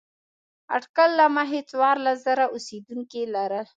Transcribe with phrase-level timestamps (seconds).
[0.75, 3.67] اټکل له مخې څوارلس زره اوسېدونکي لرل.